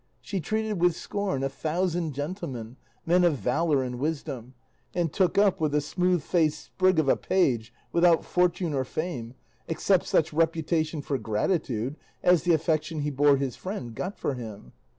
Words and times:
She 0.19 0.39
treated 0.39 0.81
with 0.81 0.95
scorn 0.95 1.43
a 1.43 1.47
thousand 1.47 2.13
gentlemen, 2.13 2.75
men 3.05 3.23
of 3.23 3.35
valour 3.37 3.83
and 3.83 3.99
wisdom, 3.99 4.55
and 4.95 5.13
took 5.13 5.37
up 5.37 5.61
with 5.61 5.75
a 5.75 5.79
smooth 5.79 6.23
faced 6.23 6.59
sprig 6.59 6.97
of 6.97 7.07
a 7.07 7.15
page, 7.15 7.71
without 7.91 8.25
fortune 8.25 8.73
or 8.73 8.83
fame, 8.83 9.35
except 9.67 10.07
such 10.07 10.33
reputation 10.33 11.03
for 11.03 11.19
gratitude 11.19 11.97
as 12.23 12.41
the 12.41 12.53
affection 12.55 13.01
he 13.01 13.11
bore 13.11 13.37
his 13.37 13.55
friend 13.55 13.93
got 13.93 14.17
for 14.17 14.33
him. 14.33 14.73